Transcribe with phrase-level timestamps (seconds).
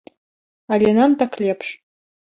[0.77, 1.67] Але нам так лепш.